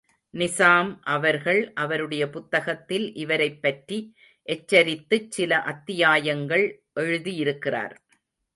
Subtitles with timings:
[0.33, 4.13] நிசாம் அவர்கள் அவருடைய புத்தகத்தில் இவரைப் பற்றி
[4.47, 6.83] எச்சரித்துச் சில அத்தியாயங்கள்
[6.99, 7.95] எழுதியிருக்கிறார்.